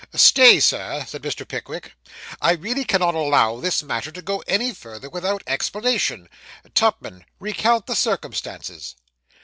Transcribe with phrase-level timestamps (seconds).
[0.15, 1.47] 'Stay, sir,' said Mr.
[1.47, 1.93] Pickwick,
[2.41, 6.27] 'I really cannot allow this matter to go any further without some explanation.
[6.73, 8.95] Tupman, recount the circumstances.